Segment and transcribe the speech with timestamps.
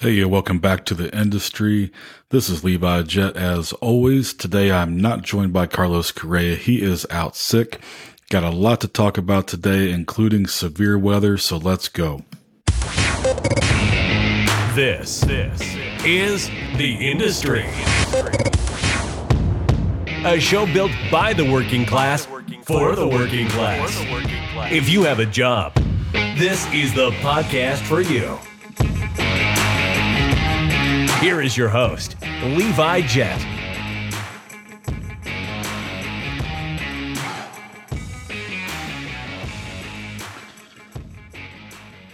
[0.00, 1.90] Hey, welcome back to the industry.
[2.28, 4.32] This is Levi Jett as always.
[4.32, 6.54] Today I'm not joined by Carlos Correa.
[6.54, 7.80] He is out sick.
[8.30, 12.22] Got a lot to talk about today, including severe weather, so let's go.
[14.76, 15.60] This, this
[16.04, 17.66] is The Industry.
[20.24, 22.24] A show built by the working class
[22.62, 23.90] for the working class.
[24.70, 25.74] If you have a job,
[26.12, 28.38] this is the podcast for you.
[31.20, 32.14] Here is your host,
[32.44, 33.40] Levi Jett.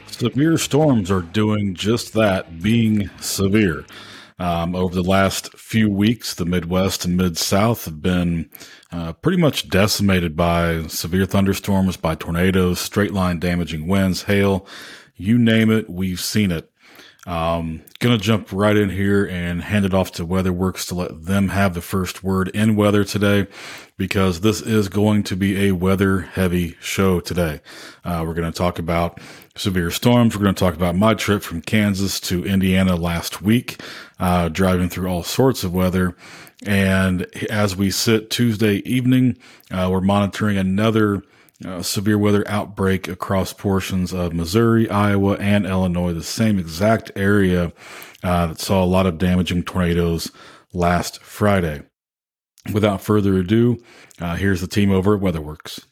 [0.06, 3.84] Severe storms are doing just that, being severe.
[4.38, 8.48] Um, over the last few weeks, the Midwest and Mid South have been
[8.90, 14.66] uh, pretty much decimated by severe thunderstorms, by tornadoes, straight line damaging winds, hail,
[15.14, 16.70] you name it, we've seen it.
[17.26, 21.48] Um, gonna jump right in here and hand it off to WeatherWorks to let them
[21.48, 23.46] have the first word in weather today,
[23.96, 27.60] because this is going to be a weather heavy show today.
[28.04, 29.20] Uh, we're to talk about
[29.56, 30.36] severe storms.
[30.36, 33.80] We're to talk about my trip from Kansas to Indiana last week,
[34.18, 36.16] uh, driving through all sorts of weather.
[36.66, 39.38] And as we sit Tuesday evening,
[39.70, 41.22] uh, we're monitoring another
[41.64, 47.72] uh, severe weather outbreak across portions of Missouri, Iowa, and Illinois, the same exact area
[48.22, 50.30] uh, that saw a lot of damaging tornadoes
[50.72, 51.82] last Friday.
[52.72, 53.78] Without further ado,
[54.20, 55.84] uh, here's the team over at WeatherWorks.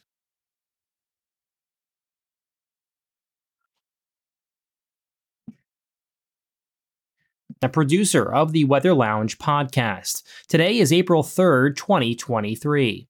[7.63, 10.21] the producer of the Weather Lounge podcast.
[10.49, 13.07] Today is April 3rd, 2023.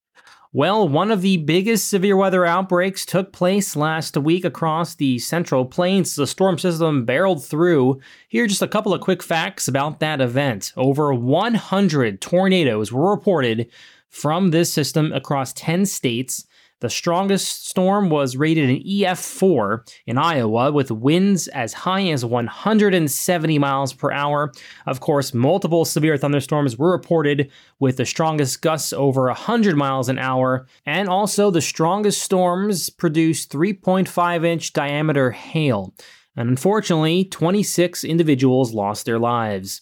[0.56, 5.66] Well, one of the biggest severe weather outbreaks took place last week across the Central
[5.66, 6.16] Plains.
[6.16, 8.00] The storm system barreled through.
[8.28, 10.72] Here are just a couple of quick facts about that event.
[10.78, 13.68] Over 100 tornadoes were reported
[14.10, 16.46] from this system across 10 states.
[16.84, 23.58] The strongest storm was rated an EF4 in Iowa with winds as high as 170
[23.58, 24.52] miles per hour.
[24.86, 27.50] Of course, multiple severe thunderstorms were reported
[27.80, 33.50] with the strongest gusts over 100 miles an hour, and also the strongest storms produced
[33.50, 35.94] 3.5 inch diameter hail.
[36.36, 39.82] And unfortunately, 26 individuals lost their lives.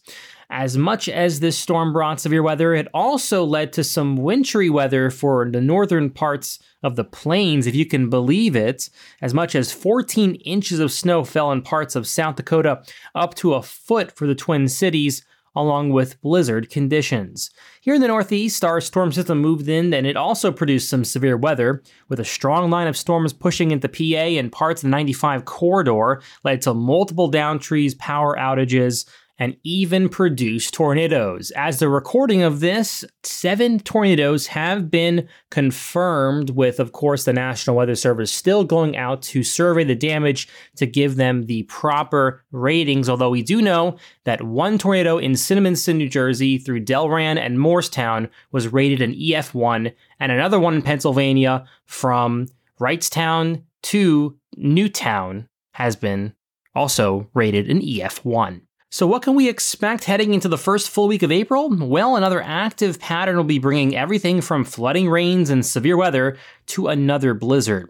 [0.54, 5.10] As much as this storm brought severe weather, it also led to some wintry weather
[5.10, 8.90] for the northern parts of the plains, if you can believe it.
[9.22, 12.84] As much as 14 inches of snow fell in parts of South Dakota,
[13.16, 15.24] up to a foot for the Twin Cities,
[15.56, 17.50] along with blizzard conditions.
[17.82, 21.38] Here in the Northeast, our storm system moved in and it also produced some severe
[21.38, 25.46] weather, with a strong line of storms pushing into PA and parts of the 95
[25.46, 29.06] corridor, led to multiple down trees, power outages,
[29.42, 31.50] and even produce tornadoes.
[31.56, 37.76] As the recording of this, seven tornadoes have been confirmed, with, of course, the National
[37.76, 43.10] Weather Service still going out to survey the damage to give them the proper ratings.
[43.10, 48.30] Although we do know that one tornado in Cinnaminson, New Jersey, through Delran and Morristown
[48.52, 52.46] was rated an EF1, and another one in Pennsylvania from
[52.80, 56.36] Wrightstown to Newtown has been
[56.76, 58.62] also rated an EF1.
[58.94, 61.70] So, what can we expect heading into the first full week of April?
[61.70, 66.38] Well, another active pattern will be bringing everything from flooding rains and severe weather
[66.68, 67.90] to another blizzard.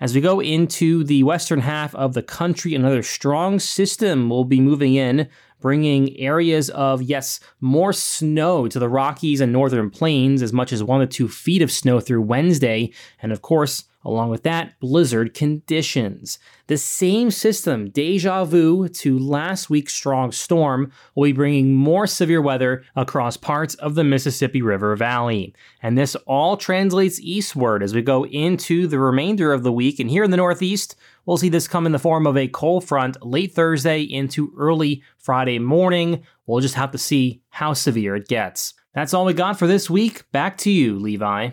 [0.00, 4.60] As we go into the western half of the country, another strong system will be
[4.60, 5.28] moving in,
[5.60, 10.82] bringing areas of, yes, more snow to the Rockies and northern plains, as much as
[10.82, 12.90] one to two feet of snow through Wednesday,
[13.22, 16.38] and of course, Along with that, blizzard conditions.
[16.68, 22.40] The same system, deja vu to last week's strong storm, will be bringing more severe
[22.40, 25.54] weather across parts of the Mississippi River Valley.
[25.82, 30.00] And this all translates eastward as we go into the remainder of the week.
[30.00, 30.96] And here in the Northeast,
[31.26, 35.02] we'll see this come in the form of a cold front late Thursday into early
[35.18, 36.22] Friday morning.
[36.46, 38.72] We'll just have to see how severe it gets.
[38.94, 40.30] That's all we got for this week.
[40.32, 41.50] Back to you, Levi.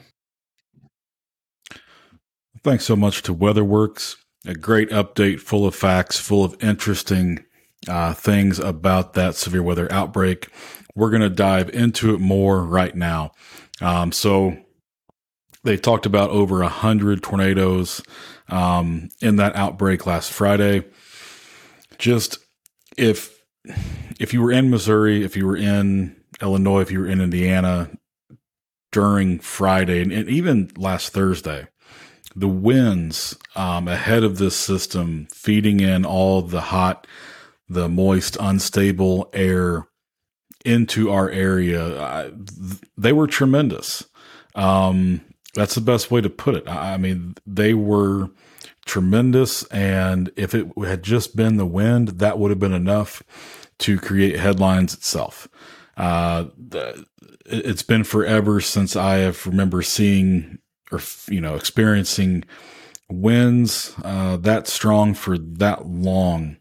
[2.64, 4.16] Thanks so much to WeatherWorks.
[4.46, 7.44] A great update full of facts, full of interesting
[7.88, 10.50] uh, things about that severe weather outbreak.
[10.96, 13.32] We're going to dive into it more right now.
[13.82, 14.58] Um, so
[15.64, 18.02] they talked about over a hundred tornadoes
[18.50, 20.86] um, in that outbreak last Friday.
[21.98, 22.40] Just
[22.98, 23.38] if
[24.20, 27.92] if you were in Missouri, if you were in Illinois, if you were in Indiana
[28.92, 31.68] during Friday, and, and even last Thursday,
[32.38, 37.08] the winds um, ahead of this system feeding in all the hot
[37.68, 39.88] the moist, unstable air
[40.64, 42.32] into our area, I,
[42.96, 44.06] they were tremendous.
[44.56, 45.22] Um,
[45.54, 46.68] that's the best way to put it.
[46.68, 48.30] I mean, they were
[48.86, 49.64] tremendous.
[49.66, 53.24] And if it had just been the wind, that would have been enough
[53.80, 55.48] to create headlines itself.
[55.98, 56.46] Uh,
[57.46, 60.60] it's been forever since I have remember seeing
[60.92, 61.00] or,
[61.30, 62.44] you know, experiencing
[63.10, 66.58] winds uh, that strong for that long.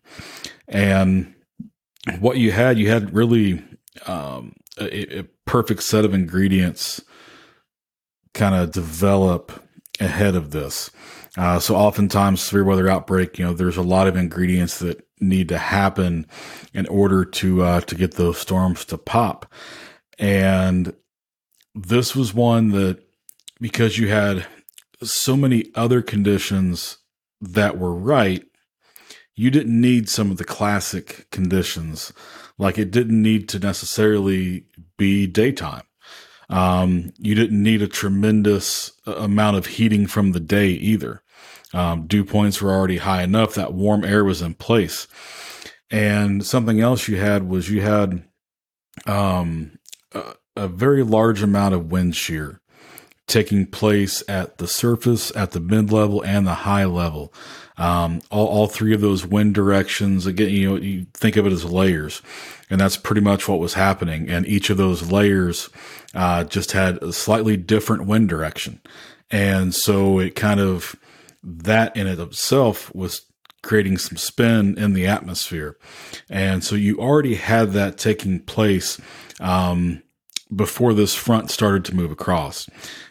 [0.68, 1.34] And
[2.20, 3.62] what you had, you had really
[4.06, 7.02] um, a, a perfect set of ingredients
[8.34, 9.64] kind of develop
[9.98, 10.90] ahead of this.
[11.36, 15.48] Uh, so oftentimes severe weather outbreak, you know, there's a lot of ingredients that need
[15.48, 16.26] to happen
[16.74, 19.52] in order to uh, to get those storms to pop.
[20.18, 20.94] And
[21.74, 23.05] this was one that
[23.60, 24.46] because you had
[25.02, 26.98] so many other conditions
[27.40, 28.44] that were right,
[29.34, 32.12] you didn't need some of the classic conditions.
[32.58, 34.66] Like it didn't need to necessarily
[34.96, 35.82] be daytime.
[36.48, 41.22] Um, you didn't need a tremendous uh, amount of heating from the day either.
[41.74, 45.08] Um, dew points were already high enough that warm air was in place.
[45.90, 48.24] And something else you had was you had
[49.06, 49.78] um,
[50.12, 52.60] a, a very large amount of wind shear
[53.26, 57.32] taking place at the surface, at the mid level, and the high level.
[57.78, 61.52] Um, all, all three of those wind directions, again, you know, you think of it
[61.52, 62.22] as layers,
[62.70, 64.30] and that's pretty much what was happening.
[64.30, 65.68] And each of those layers
[66.14, 68.80] uh, just had a slightly different wind direction.
[69.30, 70.96] And so it kind of,
[71.42, 73.22] that in it itself was
[73.62, 75.76] creating some spin in the atmosphere.
[76.30, 78.98] And so you already had that taking place
[79.40, 80.02] um,
[80.54, 82.68] before this front started to move across.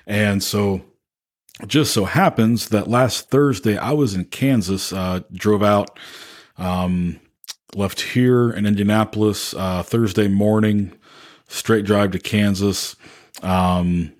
[0.07, 0.81] And so
[1.67, 5.97] just so happens that last Thursday I was in Kansas, uh, drove out,
[6.57, 7.19] um,
[7.75, 10.93] left here in Indianapolis uh, Thursday morning,
[11.47, 12.95] straight drive to Kansas.
[13.41, 14.13] Um,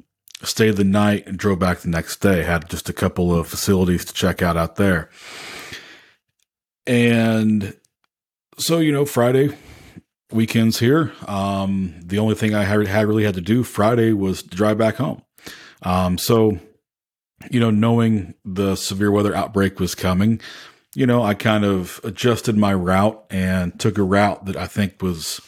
[0.44, 2.44] stayed the night and drove back the next day.
[2.44, 5.10] Had just a couple of facilities to check out out there.
[6.86, 7.76] And
[8.58, 9.56] so, you know, Friday
[10.36, 11.14] weekends here.
[11.28, 15.24] Um, the only thing I had, really had to do Friday was drive back home.
[15.82, 16.60] Um, so,
[17.50, 20.42] you know, knowing the severe weather outbreak was coming,
[20.94, 25.02] you know, I kind of adjusted my route and took a route that I think
[25.02, 25.42] was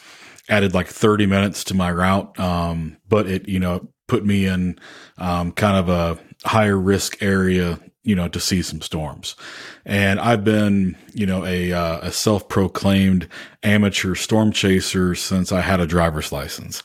[0.48, 2.38] added like 30 minutes to my route.
[2.38, 4.78] Um, but it, you know, put me in,
[5.18, 6.18] um, kind of a
[6.48, 9.36] higher risk area, you know, to see some storms.
[9.84, 13.28] And I've been, you know, a, uh, a self proclaimed
[13.62, 16.82] amateur storm chaser since I had a driver's license.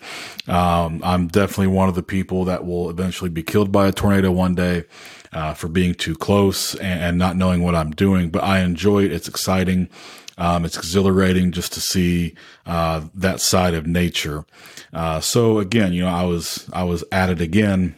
[0.50, 4.34] Um, I'm definitely one of the people that will eventually be killed by a tornado
[4.34, 4.84] one day.
[5.32, 9.06] Uh, for being too close and, and, not knowing what I'm doing, but I enjoy
[9.06, 9.12] it.
[9.12, 9.90] It's exciting.
[10.38, 12.36] Um, it's exhilarating just to see
[12.68, 14.46] uh, that side of nature.
[14.94, 17.96] Uh, so again, you know, I was I was at it again,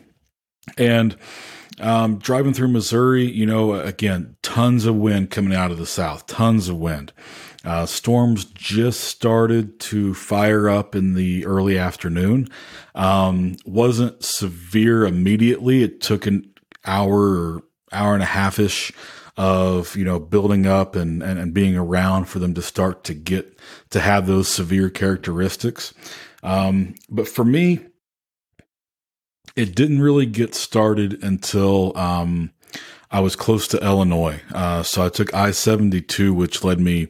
[0.78, 1.18] and
[1.80, 6.28] um, driving through Missouri, you know, again, tons of wind coming out of the south,
[6.28, 7.12] tons of wind.
[7.64, 12.48] Uh, storms just started to fire up in the early afternoon.
[12.94, 15.82] Um, wasn't severe immediately.
[15.82, 16.54] It took an
[16.86, 18.92] hour hour and a half ish
[19.38, 23.14] of, you know, building up and, and, and, being around for them to start to
[23.14, 23.58] get
[23.90, 25.94] to have those severe characteristics.
[26.44, 27.86] Um, but for me,
[29.56, 32.52] it didn't really get started until um,
[33.10, 34.42] I was close to Illinois.
[34.54, 37.08] Uh, so I took I 72, which led me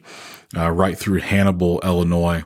[0.56, 2.44] uh, right through Hannibal, Illinois.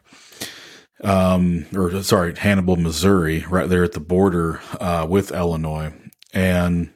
[1.02, 5.92] Um, or sorry, Hannibal, Missouri, right there at the border uh, with Illinois.
[6.33, 6.90] And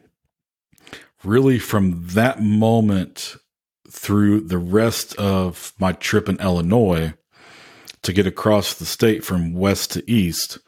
[1.22, 3.36] really, from that moment
[3.90, 7.14] through the rest of my trip in Illinois
[8.02, 10.58] to get across the state from west to east,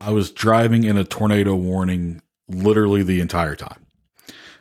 [0.00, 3.86] I was driving in a tornado warning literally the entire time.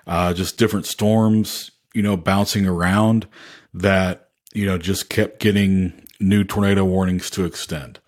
[0.07, 3.27] Uh, just different storms, you know, bouncing around
[3.73, 7.99] that, you know, just kept getting new tornado warnings to extend.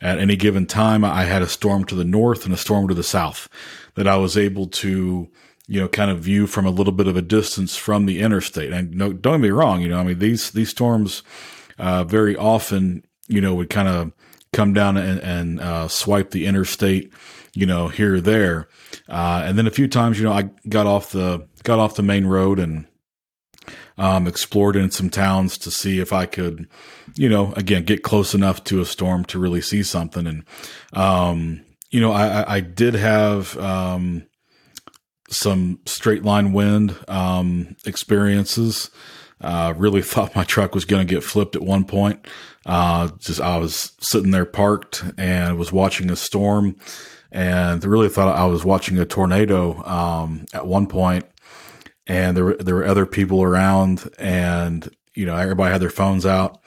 [0.00, 2.94] At any given time, I had a storm to the north and a storm to
[2.94, 3.48] the south
[3.94, 5.28] that I was able to,
[5.66, 8.72] you know, kind of view from a little bit of a distance from the interstate.
[8.72, 11.22] And no, don't get me wrong, you know, I mean, these, these storms,
[11.78, 14.12] uh, very often, you know, would kind of
[14.54, 17.12] come down and, and uh, swipe the interstate,
[17.52, 18.68] you know, here or there.
[19.08, 22.02] Uh, and then a few times, you know, I got off the got off the
[22.02, 22.86] main road and
[23.96, 26.68] um, explored in some towns to see if I could,
[27.16, 30.26] you know, again get close enough to a storm to really see something.
[30.26, 30.44] And
[30.92, 34.26] um, you know, I, I did have um,
[35.28, 38.90] some straight line wind um, experiences.
[39.40, 42.26] Uh, really thought my truck was going to get flipped at one point.
[42.66, 46.76] Uh, just I was sitting there parked and was watching a storm,
[47.30, 51.24] and really thought I was watching a tornado um, at one point.
[52.06, 56.26] And there were there were other people around, and you know everybody had their phones
[56.26, 56.60] out.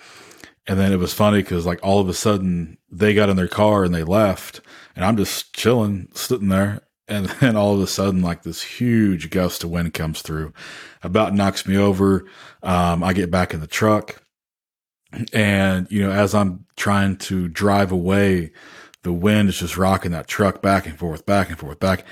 [0.69, 3.47] And then it was funny because like all of a sudden they got in their
[3.47, 4.61] car and they left,
[4.95, 9.29] and I'm just chilling, sitting there, and then all of a sudden, like this huge
[9.29, 10.53] gust of wind comes through,
[11.01, 12.25] about knocks me over.
[12.63, 14.21] Um, I get back in the truck,
[15.33, 18.51] and you know, as I'm trying to drive away,
[19.03, 22.05] the wind is just rocking that truck back and forth, back and forth, back.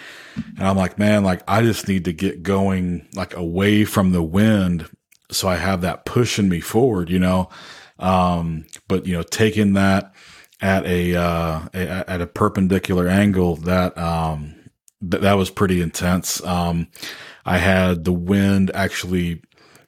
[0.58, 4.24] And I'm like, man, like I just need to get going, like away from the
[4.24, 4.90] wind,
[5.32, 7.50] so I have that pushing me forward, you know.
[8.00, 10.14] Um, but you know, taking that
[10.62, 14.56] at a, uh, a, at a perpendicular angle, that um,
[15.02, 16.44] th- that was pretty intense.
[16.46, 16.88] Um,
[17.46, 19.42] I had the wind actually,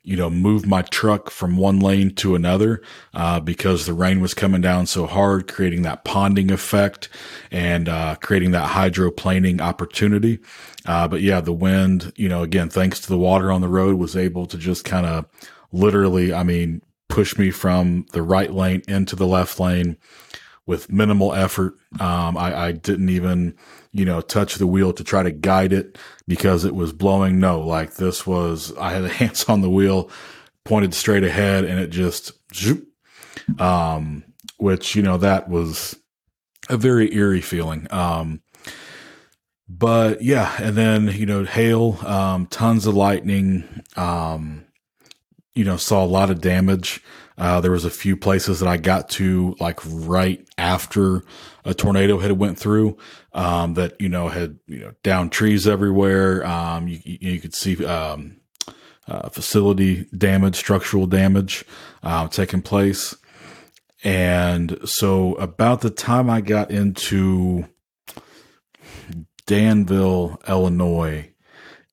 [0.08, 2.82] you know, move my truck from one lane to another,
[3.14, 7.10] uh, because the rain was coming down so hard, creating that ponding effect
[7.52, 10.40] and, uh, creating that hydroplaning opportunity.
[10.86, 13.98] Uh, but yeah, the wind, you know, again, thanks to the water on the road
[13.98, 15.26] was able to just kind of
[15.74, 19.98] literally, I mean, push me from the right lane into the left lane
[20.66, 21.74] with minimal effort.
[22.00, 23.58] Um, I, I, didn't even,
[23.98, 27.40] you know, touch the wheel to try to guide it because it was blowing.
[27.40, 30.12] No, like this was, I had hands on the wheel
[30.64, 32.88] pointed straight ahead and it just, zoop,
[33.60, 34.24] um,
[34.58, 35.96] which, you know, that was
[36.70, 37.88] a very eerie feeling.
[37.90, 38.42] Um,
[39.68, 43.64] but yeah, and then, you know, hail, um, tons of lightning,
[43.96, 44.64] um,
[45.56, 47.02] you know, saw a lot of damage.
[47.38, 51.24] Uh, there was a few places that I got to like right after
[51.64, 52.98] a tornado had went through,
[53.34, 56.46] um, that, you know, had, you know, down trees everywhere.
[56.46, 58.38] Um, you, you could see, um,
[59.08, 61.64] uh, facility damage, structural damage,
[62.04, 63.16] uh, taking place.
[64.04, 67.68] And so about the time I got into
[69.46, 71.32] Danville, Illinois,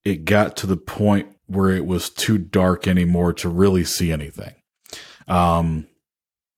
[0.04, 4.54] it got to the point where it was too dark anymore to really see anything.
[5.28, 5.86] Um,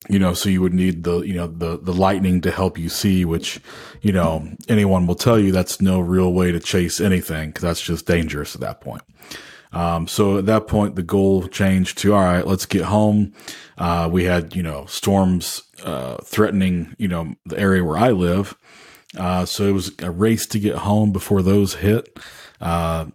[0.08, 2.88] you know, so you would need the, you know, the, the lightning to help you
[2.88, 3.60] see, which,
[4.02, 7.82] you know, anyone will tell you that's no real way to chase anything because that's
[7.82, 9.02] just dangerous at that point.
[9.72, 13.32] Um, so at that point, the goal changed to, all right, let's get home.
[13.76, 18.56] Uh, we had, you know, storms, uh, threatening, you know, the area where I live.
[19.18, 22.18] Uh, so it was a race to get home before those hit.
[22.60, 23.06] Uh,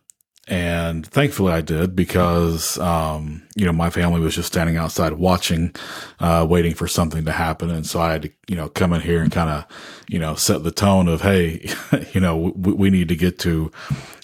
[0.52, 5.74] and thankfully I did because, um, you know, my family was just standing outside watching,
[6.20, 7.70] uh, waiting for something to happen.
[7.70, 9.66] And so I had to, you know, come in here and kind of,
[10.10, 11.70] you know, set the tone of, Hey,
[12.12, 13.72] you know, we, we need to get to,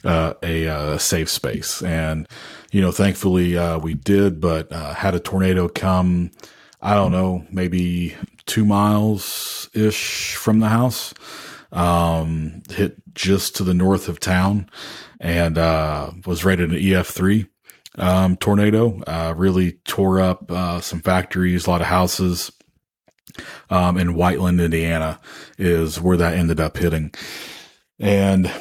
[0.03, 1.81] uh, a, uh, safe space.
[1.81, 2.27] And,
[2.73, 6.31] you know, thankfully, uh, we did, but, uh, had a tornado come,
[6.81, 11.13] I don't know, maybe two miles ish from the house,
[11.71, 14.69] um, hit just to the north of town
[15.19, 17.47] and uh, was rated an EF3
[17.97, 19.01] um, tornado.
[19.07, 22.51] Uh, really tore up uh, some factories, a lot of houses.
[23.69, 25.19] Um, in Whiteland, Indiana,
[25.59, 27.13] is where that ended up hitting.
[27.99, 28.51] And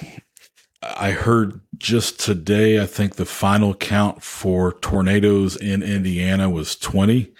[0.83, 7.33] I heard just today, I think the final count for tornadoes in Indiana was 20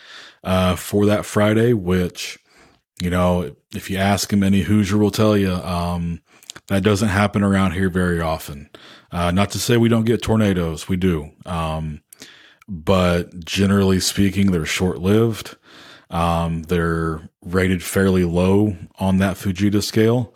[0.45, 2.39] uh, for that Friday, which,
[3.01, 6.21] you know, if you ask him, any Hoosier will tell you um,
[6.69, 8.71] that doesn't happen around here very often.
[9.13, 11.31] Uh, not to say we don't get tornadoes, we do.
[11.45, 12.03] Um,
[12.69, 15.57] but generally speaking, they're short lived.
[16.11, 20.35] Um, they're rated fairly low on that Fujita scale.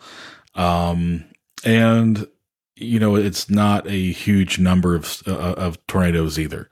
[0.55, 1.25] Um,
[1.63, 2.27] and,
[2.75, 6.69] you know, it's not a huge number of, uh, of tornadoes either.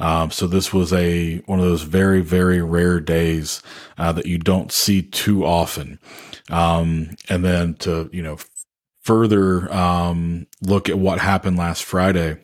[0.00, 3.62] Um, so this was a, one of those very, very rare days,
[3.98, 6.00] uh, that you don't see too often.
[6.48, 8.38] Um, and then to, you know,
[9.02, 12.38] further um, look at what happened last Friday.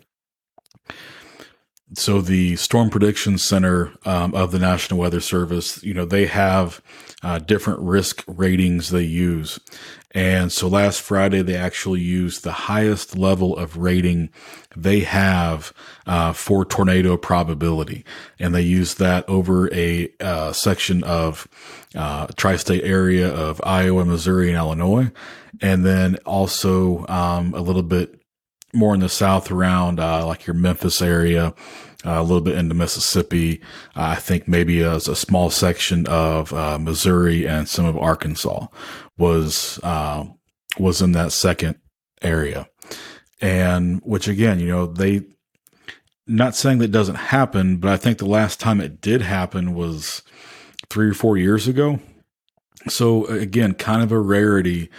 [1.94, 6.82] So the Storm Prediction Center um, of the National Weather Service, you know, they have
[7.26, 9.58] uh, different risk ratings they use.
[10.12, 14.30] And so last Friday, they actually used the highest level of rating
[14.74, 15.72] they have
[16.06, 18.04] uh, for tornado probability.
[18.38, 21.48] And they used that over a uh, section of
[21.94, 25.10] uh, tri state area of Iowa, Missouri, and Illinois
[25.60, 28.20] and then also um, a little bit
[28.72, 31.54] more in the south around uh, like your Memphis area,
[32.14, 33.60] a little bit into Mississippi.
[33.94, 38.66] Uh, I think maybe a, a small section of uh, Missouri and some of Arkansas
[39.18, 40.24] was uh,
[40.78, 41.78] was in that second
[42.22, 42.68] area,
[43.40, 45.22] and which again, you know, they
[46.26, 50.22] not saying that doesn't happen, but I think the last time it did happen was
[50.90, 52.00] three or four years ago.
[52.88, 54.90] So again, kind of a rarity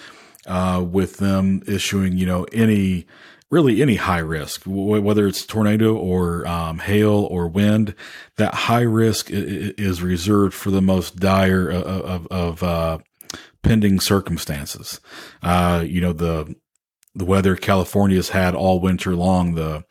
[0.45, 3.05] uh, with them issuing, you know, any
[3.49, 7.95] really any high risk, whether it's tornado or um, hail or wind.
[8.37, 12.97] That high risk is reserved for the most dire of, of, of uh,
[13.61, 14.99] pending circumstances.
[15.41, 16.55] Uh, you know the
[17.15, 19.83] the weather California's had all winter long, the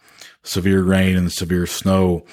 [0.45, 2.25] severe rain and severe snow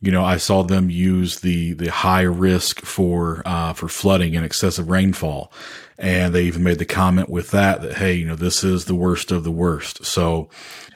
[0.00, 4.46] you know, I saw them use the the high risk for uh, for flooding and
[4.46, 5.52] excessive rainfall,
[6.00, 8.94] and they even made the comment with that that hey, you know, this is the
[8.94, 10.04] worst of the worst.
[10.04, 10.48] So,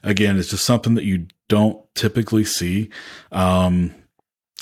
[0.02, 2.88] again, it's just something that you don't typically see,
[3.30, 3.94] um,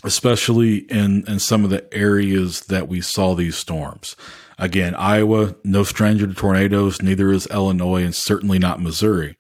[0.03, 4.17] especially in in some of the areas that we saw these storms.
[4.59, 7.01] Again, Iowa, no stranger to tornadoes.
[7.01, 9.37] Neither is Illinois, and certainly not Missouri.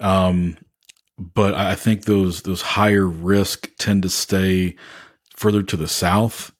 [0.00, 0.56] Um,
[1.18, 4.76] but I think those those higher risk tend to stay
[5.36, 6.52] further to the south,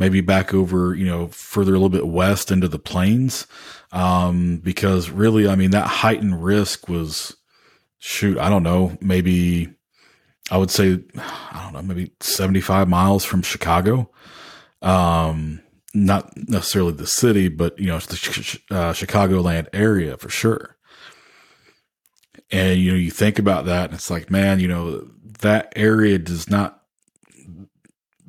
[0.00, 3.46] maybe back over, you know, further a little bit west into the plains.
[3.92, 7.36] Um, because really, I mean, that heightened risk was,
[7.98, 9.68] shoot, I don't know, maybe
[10.50, 14.10] I would say, I don't know, maybe 75 miles from Chicago.
[14.80, 15.60] Um,
[15.92, 20.78] not necessarily the city, but, you know, the uh, Chicagoland area for sure.
[22.50, 26.18] And, you know, you think about that and it's like, man, you know, that area
[26.18, 26.79] does not,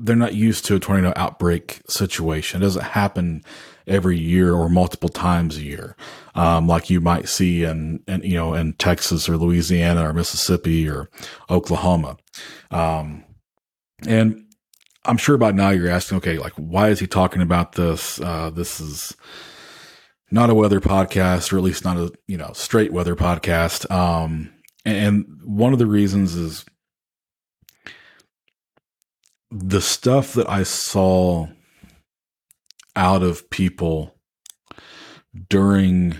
[0.03, 2.61] they're not used to a tornado outbreak situation.
[2.61, 3.43] It doesn't happen
[3.87, 5.95] every year or multiple times a year.
[6.35, 10.87] Um, like you might see in, in, you know, in Texas or Louisiana or Mississippi
[10.89, 11.09] or
[11.49, 12.17] Oklahoma.
[12.69, 13.25] Um,
[14.07, 14.45] and
[15.05, 18.19] I'm sure by now you're asking, okay, like, why is he talking about this?
[18.21, 19.15] Uh, this is,
[20.31, 23.89] not a weather podcast, or at least not a you know straight weather podcast.
[23.91, 24.49] Um,
[24.85, 26.65] and one of the reasons is
[29.51, 31.47] the stuff that I saw
[32.95, 34.15] out of people
[35.49, 36.15] during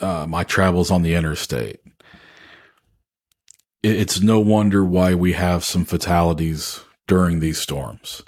[0.00, 1.80] uh, my travels on the interstate.
[3.82, 8.22] It's no wonder why we have some fatalities during these storms.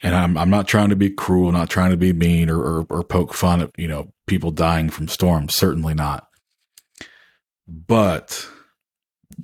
[0.00, 2.86] And I'm I'm not trying to be cruel, not trying to be mean or, or,
[2.88, 5.54] or poke fun at you know people dying from storms.
[5.54, 6.28] Certainly not.
[7.66, 8.46] But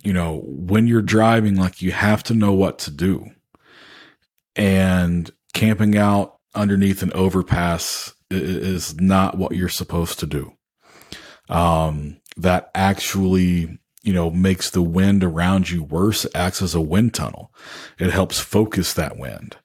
[0.05, 3.31] you know when you're driving, like you have to know what to do.
[4.56, 10.52] And camping out underneath an overpass is not what you're supposed to do.
[11.48, 17.14] Um, that actually you know, makes the wind around you worse, acts as a wind
[17.14, 17.52] tunnel.
[17.98, 19.56] It helps focus that wind.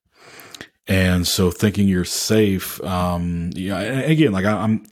[0.88, 4.86] And so thinking you're safe, um, yeah, again, like I, am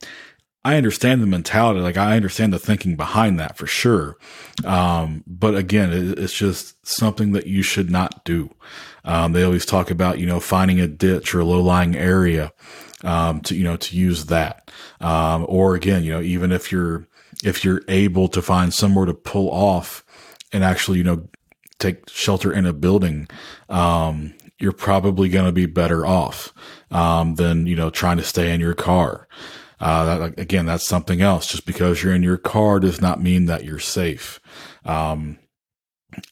[0.64, 1.80] I understand the mentality.
[1.80, 4.18] Like I understand the thinking behind that for sure.
[4.64, 8.54] Um, but again, it, it's just something that you should not do.
[9.08, 12.52] Um, they always talk about, you know, finding a ditch or a low lying area,
[13.02, 14.70] um, to, you know, to use that.
[15.00, 17.08] Um, or again, you know, even if you're,
[17.42, 20.04] if you're able to find somewhere to pull off
[20.52, 21.28] and actually, you know,
[21.78, 23.28] take shelter in a building,
[23.68, 26.52] um, you're probably going to be better off
[26.90, 29.28] um, than you know trying to stay in your car.
[29.80, 31.46] Uh, that, again, that's something else.
[31.46, 34.40] Just because you're in your car does not mean that you're safe.
[34.84, 35.38] Um,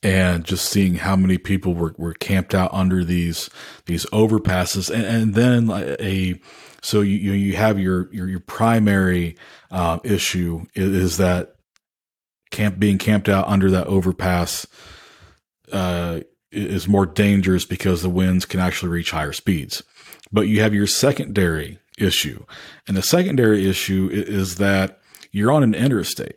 [0.02, 3.50] and just seeing how many people were, were camped out under these
[3.86, 6.40] these overpasses, and, and then a
[6.82, 9.36] so you you have your your your primary
[9.70, 11.56] uh, issue is, is, that
[12.50, 14.66] camp being camped out under that overpass.
[15.72, 16.20] Uh,
[16.52, 19.82] is more dangerous because the winds can actually reach higher speeds.
[20.32, 22.44] But you have your secondary issue.
[22.86, 25.00] And the secondary issue is that
[25.32, 26.36] you're on an interstate.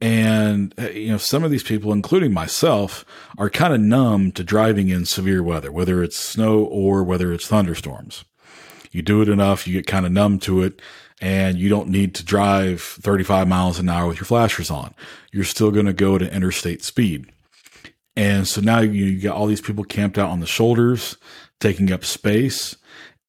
[0.00, 3.04] And, uh, you know, some of these people, including myself,
[3.38, 7.46] are kind of numb to driving in severe weather, whether it's snow or whether it's
[7.46, 8.24] thunderstorms.
[8.90, 10.80] You do it enough, you get kind of numb to it,
[11.20, 14.94] and you don't need to drive 35 miles an hour with your flashers on.
[15.32, 17.32] You're still going to go to interstate speed.
[18.16, 21.16] And so now you, you got all these people camped out on the shoulders,
[21.60, 22.76] taking up space.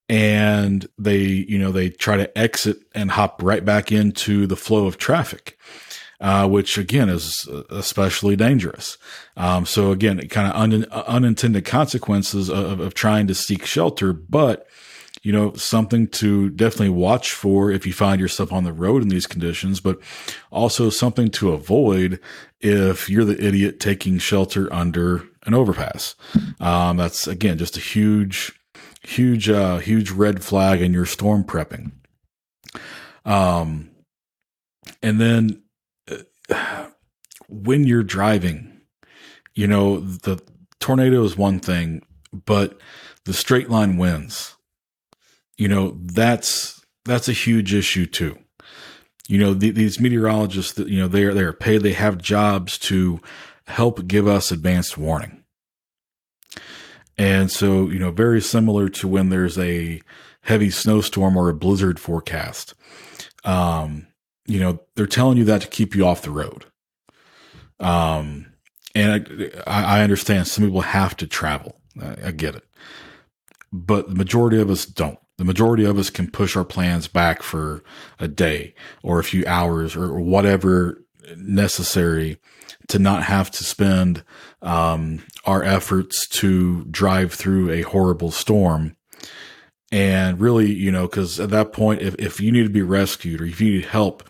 [0.08, 4.86] And they, you know, they try to exit and hop right back into the flow
[4.86, 5.58] of traffic,
[6.20, 8.98] uh, which again is especially dangerous.
[9.36, 14.66] Um, so again, kind of un- unintended consequences of, of trying to seek shelter, but
[15.22, 19.08] you know, something to definitely watch for if you find yourself on the road in
[19.08, 19.98] these conditions, but
[20.52, 22.20] also something to avoid
[22.60, 26.14] if you're the idiot taking shelter under an overpass.
[26.60, 28.52] Um, that's again just a huge,
[29.02, 31.90] huge, uh, huge red flag in your storm prepping.
[33.24, 33.90] Um,
[35.02, 35.62] and then
[37.48, 38.76] when you're driving
[39.56, 40.40] you know, the
[40.78, 42.02] tornado is one thing,
[42.44, 42.78] but
[43.24, 44.54] the straight line winds,
[45.56, 48.38] you know, that's, that's a huge issue too.
[49.26, 52.18] You know, the, these meteorologists that, you know, they are, they are paid, they have
[52.18, 53.20] jobs to
[53.66, 55.42] help give us advanced warning.
[57.18, 60.02] And so, you know, very similar to when there's a
[60.42, 62.74] heavy snowstorm or a blizzard forecast.
[63.42, 64.06] Um,
[64.46, 66.66] you know, they're telling you that to keep you off the road.
[67.80, 68.46] Um,
[68.94, 71.80] and I, I understand some people have to travel.
[72.00, 72.64] I, I get it.
[73.72, 75.18] But the majority of us don't.
[75.38, 77.84] The majority of us can push our plans back for
[78.18, 81.04] a day or a few hours or whatever
[81.36, 82.38] necessary
[82.88, 84.22] to not have to spend
[84.62, 88.95] um, our efforts to drive through a horrible storm.
[89.92, 93.40] And really, you know, because at that point, if, if you need to be rescued
[93.40, 94.24] or if you need help,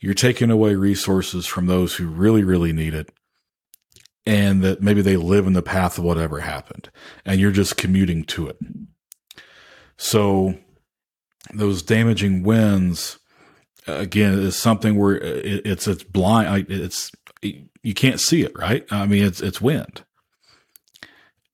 [0.00, 3.12] you're taking away resources from those who really, really need it.
[4.26, 6.90] And that maybe they live in the path of whatever happened
[7.24, 8.58] and you're just commuting to it.
[9.96, 10.54] So
[11.54, 13.18] those damaging winds,
[13.88, 16.66] uh, again, is something where it's, it's blind.
[16.68, 17.10] It's,
[17.42, 18.84] you can't see it, right?
[18.90, 20.04] I mean, it's, it's wind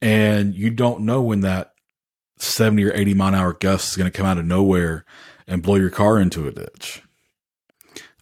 [0.03, 1.73] and you don't know when that
[2.39, 5.05] 70 or 80 mile an hour gust is going to come out of nowhere
[5.47, 7.03] and blow your car into a ditch.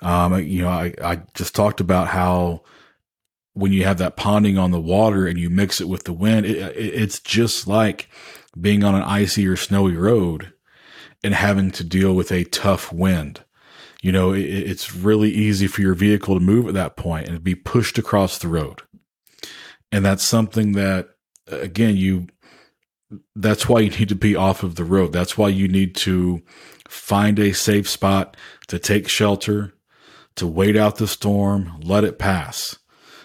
[0.02, 2.62] Um, you know, I, I just talked about how
[3.54, 6.46] when you have that ponding on the water and you mix it with the wind,
[6.46, 8.08] it, it, it's just like
[8.60, 10.52] being on an icy or snowy road
[11.22, 13.42] and having to deal with a tough wind.
[14.02, 17.42] You know, it, it's really easy for your vehicle to move at that point and
[17.42, 18.82] be pushed across the road.
[19.90, 21.08] And that's something that
[21.46, 22.28] again, you,
[23.34, 25.12] that's why you need to be off of the road.
[25.12, 26.42] That's why you need to
[26.88, 28.36] find a safe spot
[28.68, 29.74] to take shelter,
[30.36, 32.78] to wait out the storm, let it pass.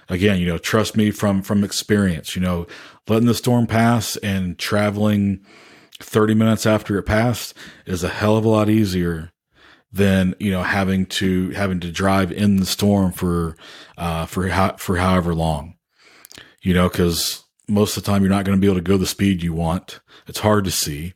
[0.09, 2.65] Again, you know, trust me from, from experience, you know,
[3.07, 5.45] letting the storm pass and traveling
[5.99, 7.53] 30 minutes after it passed
[7.85, 9.31] is a hell of a lot easier
[9.91, 13.55] than, you know, having to, having to drive in the storm for,
[13.97, 15.75] uh, for, how, for however long,
[16.61, 18.97] you know, cause most of the time you're not going to be able to go
[18.97, 19.99] the speed you want.
[20.27, 21.13] It's hard to see.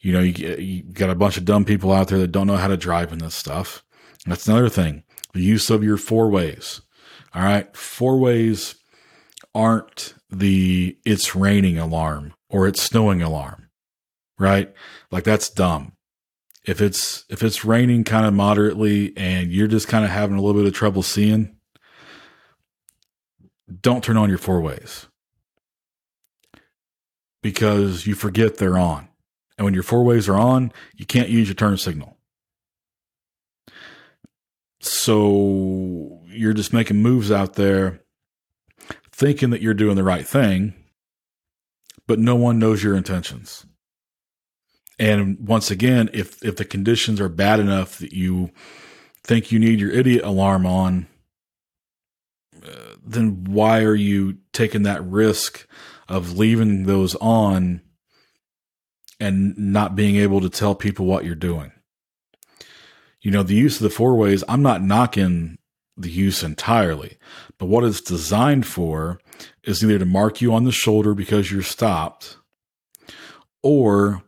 [0.00, 2.56] You know, you, you got a bunch of dumb people out there that don't know
[2.56, 3.84] how to drive in this stuff.
[4.26, 5.04] That's another thing.
[5.32, 6.82] The use of your four ways.
[7.34, 7.74] All right.
[7.76, 8.74] Four ways
[9.54, 13.68] aren't the it's raining alarm or it's snowing alarm,
[14.38, 14.72] right?
[15.10, 15.92] Like that's dumb.
[16.64, 20.42] If it's, if it's raining kind of moderately and you're just kind of having a
[20.42, 21.56] little bit of trouble seeing,
[23.80, 25.06] don't turn on your four ways
[27.42, 29.08] because you forget they're on.
[29.58, 32.16] And when your four ways are on, you can't use your turn signal.
[34.80, 38.00] So you're just making moves out there
[39.12, 40.74] thinking that you're doing the right thing,
[42.06, 43.66] but no one knows your intentions.
[44.98, 48.50] And once again, if if the conditions are bad enough that you
[49.22, 51.06] think you need your idiot alarm on,
[52.64, 55.66] uh, then why are you taking that risk
[56.08, 57.80] of leaving those on
[59.20, 61.72] and not being able to tell people what you're doing.
[63.20, 65.58] You know, the use of the four ways, I'm not knocking
[65.96, 67.18] the use entirely,
[67.58, 69.20] but what it's designed for
[69.62, 72.36] is either to mark you on the shoulder because you're stopped,
[73.62, 74.22] or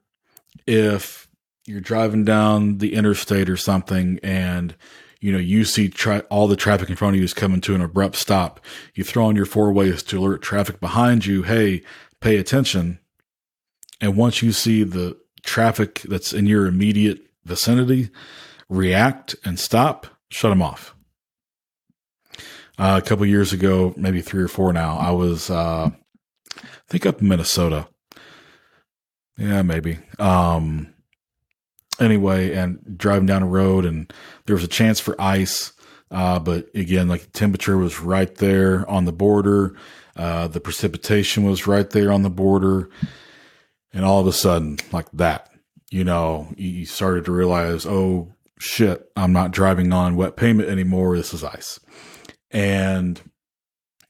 [0.66, 1.28] if
[1.66, 4.76] you're driving down the interstate or something and
[5.24, 7.74] you know, you see tra- all the traffic in front of you is coming to
[7.74, 8.60] an abrupt stop.
[8.94, 11.44] You throw on your four ways to alert traffic behind you.
[11.44, 11.80] Hey,
[12.20, 12.98] pay attention.
[14.02, 18.10] And once you see the traffic that's in your immediate vicinity
[18.68, 20.94] react and stop, shut them off.
[22.76, 25.88] Uh, a couple years ago, maybe three or four now, I was, uh,
[26.54, 27.88] I think up in Minnesota.
[29.38, 30.00] Yeah, maybe.
[30.18, 30.93] Um,
[32.00, 34.12] anyway, and driving down the road, and
[34.46, 35.72] there was a chance for ice.
[36.10, 39.74] Uh, but again, like the temperature was right there on the border.
[40.16, 42.88] Uh, the precipitation was right there on the border.
[43.92, 45.50] And all of a sudden, like that,
[45.90, 51.16] you know, you started to realize, oh shit, I'm not driving on wet pavement anymore.
[51.16, 51.80] This is ice.
[52.50, 53.20] And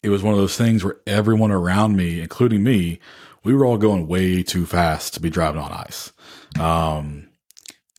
[0.02, 3.00] it was one of those things where everyone around me, including me,
[3.44, 6.12] we were all going way too fast to be driving on ice.
[6.58, 7.28] Um,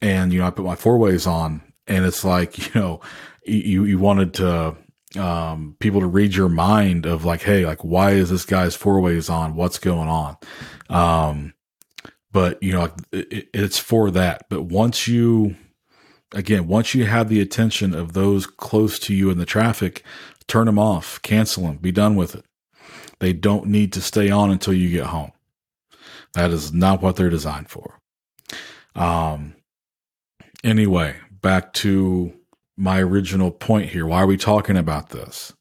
[0.06, 3.02] and you know I put my four ways on, and it's like you know
[3.44, 4.78] you you wanted to
[5.18, 9.00] um, people to read your mind of like, hey, like why is this guy's four
[9.00, 9.56] ways on?
[9.56, 10.38] What's going on?
[10.89, 11.54] Um,
[12.32, 14.46] but you know it, it's for that.
[14.50, 15.56] But once you
[16.34, 20.04] again, once you have the attention of those close to you in the traffic,
[20.48, 22.46] turn them off, cancel them, be done with it.
[23.20, 25.32] They don't need to stay on until you get home.
[26.34, 28.00] That is not what they're designed for.
[28.94, 29.56] Um,
[30.65, 32.34] anyway, back to
[32.75, 34.06] my original point here.
[34.06, 35.54] Why are we talking about this?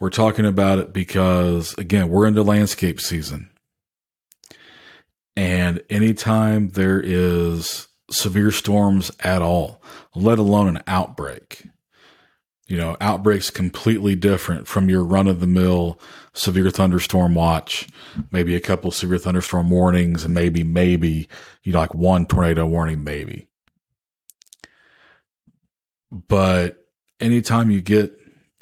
[0.00, 3.50] We're talking about it because, again, we're into landscape season.
[5.36, 9.82] And anytime there is severe storms at all,
[10.14, 11.66] let alone an outbreak,
[12.66, 16.00] you know, outbreaks completely different from your run of the mill
[16.32, 17.88] severe thunderstorm watch,
[18.30, 21.28] maybe a couple severe thunderstorm warnings, and maybe, maybe,
[21.62, 23.49] you know, like one tornado warning, maybe.
[26.10, 26.84] But
[27.20, 28.12] anytime you get,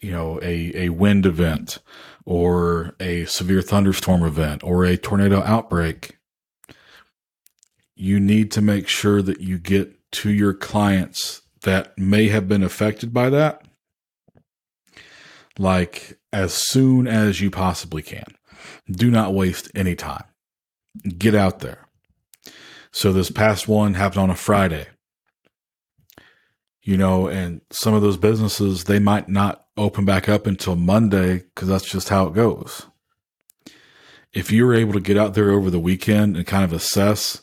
[0.02, 1.78] you know, a, a wind event
[2.24, 6.18] or a severe thunderstorm event or a tornado outbreak,
[7.94, 12.62] you need to make sure that you get to your clients that may have been
[12.62, 13.62] affected by that
[15.58, 18.24] like as soon as you possibly can.
[18.90, 20.24] Do not waste any time.
[21.18, 21.86] Get out there.
[22.92, 24.86] So this past one happened on a Friday
[26.88, 31.40] you know, and some of those businesses, they might not open back up until Monday
[31.40, 32.86] because that's just how it goes.
[34.32, 37.42] If you were able to get out there over the weekend and kind of assess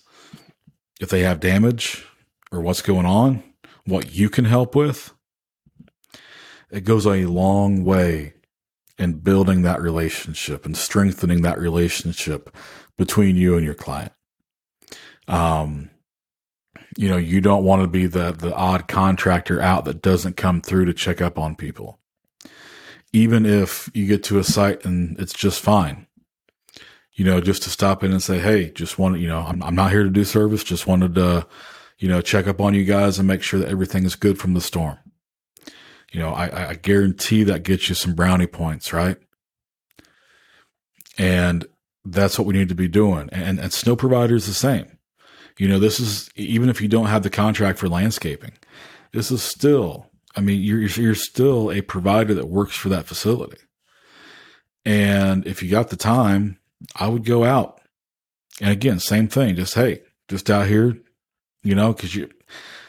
[1.00, 2.08] if they have damage
[2.52, 3.44] or what's going on,
[3.86, 5.14] what you can help with,
[6.72, 8.34] it goes a long way
[8.98, 12.50] in building that relationship and strengthening that relationship
[12.98, 14.12] between you and your client.
[15.28, 15.92] Um,
[16.98, 20.62] you know, you don't want to be the the odd contractor out that doesn't come
[20.62, 22.00] through to check up on people.
[23.12, 26.08] Even if you get to a site and it's just fine.
[27.14, 29.76] You know, just to stop in and say, "Hey, just wanted, you know, I'm I'm
[29.76, 31.48] not here to do service, just wanted to,
[31.98, 34.54] you know, check up on you guys and make sure that everything is good from
[34.54, 34.98] the storm."
[36.12, 39.18] You know, I, I guarantee that gets you some brownie points, right?
[41.18, 41.66] And
[42.06, 43.30] that's what we need to be doing.
[43.32, 44.95] And, and snow providers the same
[45.58, 48.52] you know, this is even if you don't have the contract for landscaping,
[49.14, 53.58] this is still, I mean, you're, you're still a provider that works for that facility.
[54.84, 56.60] And if you got the time,
[56.96, 57.82] I would go out.
[58.62, 60.98] And again, same thing, just, hey, just out here,
[61.64, 62.30] you know, cause you,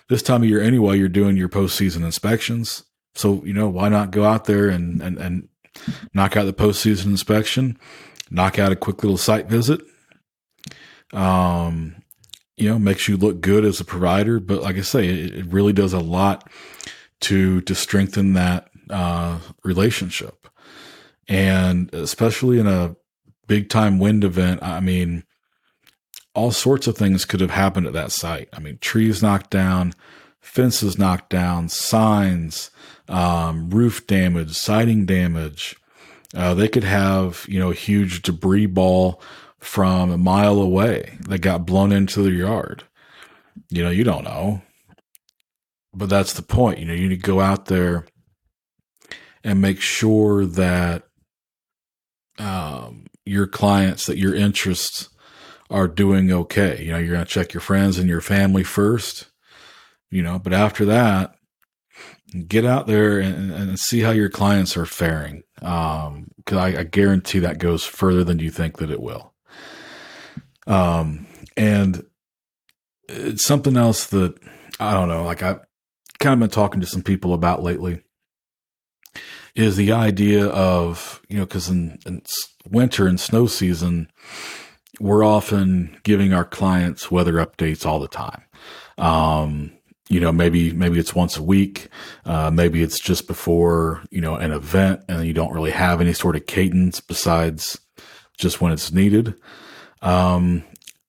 [0.09, 2.85] this time of year anyway, you're doing your postseason inspections.
[3.15, 5.49] So, you know, why not go out there and, and, and
[6.13, 7.79] knock out the postseason inspection,
[8.31, 9.81] knock out a quick little site visit,
[11.13, 11.97] um,
[12.57, 14.41] you know, makes you look good as a provider.
[14.41, 16.49] But like I say, it, it really does a lot
[17.21, 20.49] to to strengthen that uh, relationship,
[21.29, 22.97] and especially in a
[23.47, 24.63] big time wind event.
[24.63, 25.25] I mean,
[26.35, 28.49] all sorts of things could have happened at that site.
[28.53, 29.95] I mean, trees knocked down,
[30.41, 32.71] fences knocked down, signs,
[33.09, 35.77] um, roof damage, siding damage.
[36.35, 39.23] Uh, they could have, you know, a huge debris ball
[39.67, 42.85] from a mile away that got blown into the yard.
[43.69, 44.63] You know, you don't know.
[45.93, 46.79] But that's the point.
[46.79, 48.07] You know, you need to go out there
[49.43, 51.03] and make sure that
[52.39, 55.09] um, your clients, that your interests
[55.69, 56.83] are doing okay.
[56.83, 59.27] You know, you're going to check your friends and your family first,
[60.11, 61.35] you know, but after that,
[62.47, 65.43] get out there and, and see how your clients are faring.
[65.61, 69.33] Um, cause I, I guarantee that goes further than you think that it will.
[70.67, 71.27] Um,
[71.57, 72.05] and
[73.09, 74.35] it's something else that
[74.81, 75.61] I don't know, like I've
[76.19, 78.03] kind of been talking to some people about lately
[79.55, 82.23] is the idea of, you know, cause in, in
[82.71, 84.11] winter and snow season,
[85.01, 88.43] we're often giving our clients weather updates all the time.
[88.99, 89.73] Um,
[90.09, 91.89] you know, maybe, maybe it's once a week.
[92.25, 96.13] Uh, maybe it's just before, you know, an event and you don't really have any
[96.13, 97.79] sort of cadence besides
[98.39, 99.35] just when it's needed.
[100.07, 100.63] Um,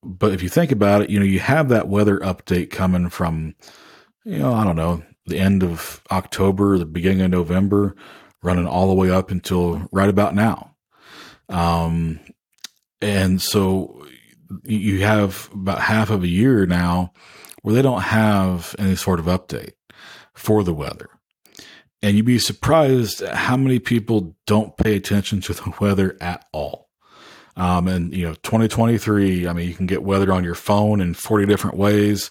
[0.04, 3.54] but if you think about it, you know, you have that weather update coming from,
[4.26, 7.96] you know, I don't know, the end of October, the beginning of November,
[8.42, 10.76] running all the way up until right about now.
[11.48, 12.20] Um,
[13.00, 14.08] and so
[14.64, 17.14] you have about half of a year now
[17.62, 19.74] where they don't have any sort of update
[20.34, 21.10] for the weather.
[22.02, 26.87] And you'd be surprised how many people don't pay attention to the weather at all.
[27.58, 31.16] Um, and you know, 2023, I mean, you can get weather on your phone in
[31.16, 32.30] 40 different ways.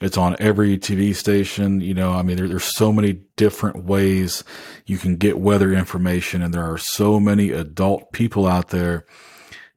[0.00, 1.80] It's on every TV station.
[1.80, 4.44] You know, I mean, there, there's so many different ways
[4.86, 6.42] you can get weather information.
[6.42, 9.06] And there are so many adult people out there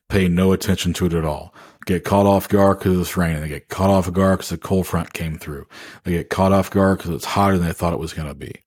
[0.09, 1.55] pay no attention to it at all.
[1.85, 3.41] Get caught off guard because it's raining.
[3.41, 5.65] They get caught off guard because a cold front came through.
[6.03, 8.35] They get caught off guard because it's hotter than they thought it was going to
[8.35, 8.61] be.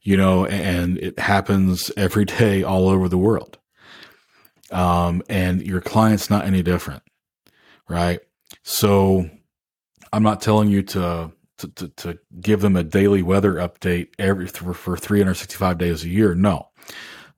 [0.00, 3.58] You know, and it happens every day all over the world.
[4.70, 7.02] Um, and your client's not any different,
[7.88, 8.20] right?
[8.62, 9.28] So
[10.12, 14.46] I'm not telling you to, to, to, to give them a daily weather update every
[14.46, 16.34] for, for 365 days a year.
[16.34, 16.68] No,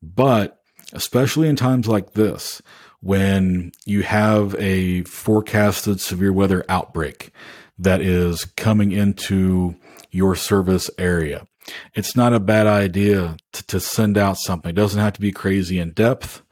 [0.03, 2.61] but especially in times like this,
[3.01, 7.33] when you have a forecasted severe weather outbreak
[7.79, 9.75] that is coming into
[10.11, 11.47] your service area.
[11.95, 14.71] It's not a bad idea to, to send out something.
[14.71, 16.42] It doesn't have to be crazy in depth,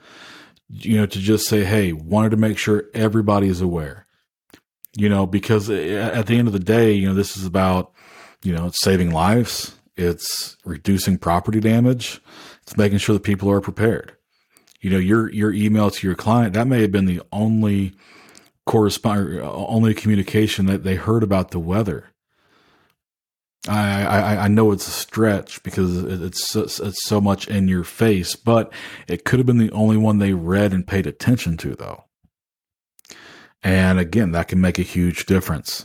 [0.73, 4.07] you know, to just say, Hey, wanted to make sure everybody is aware,
[4.97, 7.93] you know, because at the end of the day, you know, this is about,
[8.43, 9.77] you know, it's saving lives.
[9.97, 12.21] It's reducing property damage.
[12.63, 14.17] It's making sure that people are prepared
[14.81, 17.93] you know, your, your email to your client, that may have been the only
[18.67, 22.10] correspond, uh, only communication that they heard about the weather.
[23.69, 28.35] I, I, I know it's a stretch because it's, it's so much in your face,
[28.35, 28.73] but
[29.07, 32.05] it could have been the only one they read and paid attention to though.
[33.63, 35.85] And again, that can make a huge difference.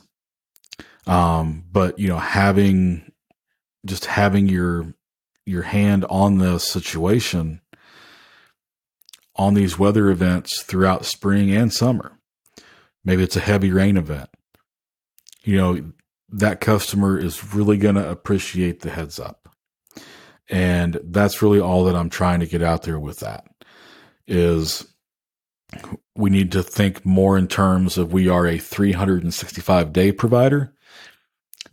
[1.05, 3.11] Um, but you know, having
[3.85, 4.93] just having your,
[5.45, 7.61] your hand on the situation
[9.35, 12.17] on these weather events throughout spring and summer.
[13.03, 14.29] Maybe it's a heavy rain event.
[15.43, 15.91] You know,
[16.29, 19.49] that customer is really going to appreciate the heads up.
[20.49, 23.47] And that's really all that I'm trying to get out there with that
[24.27, 24.87] is
[26.15, 30.73] we need to think more in terms of we are a 365 day provider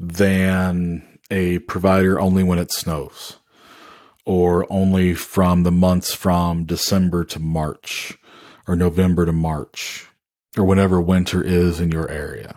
[0.00, 3.38] than a provider only when it snows
[4.24, 8.16] or only from the months from December to March
[8.66, 10.06] or November to March
[10.56, 12.56] or whenever winter is in your area.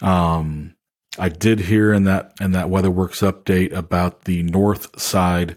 [0.00, 0.74] Um,
[1.18, 5.56] I did hear in that in that WeatherWorks update about the north side,